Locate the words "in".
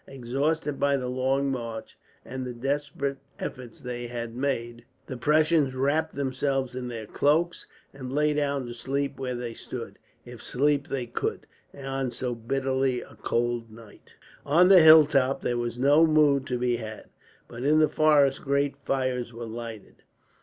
6.73-6.87, 17.63-17.77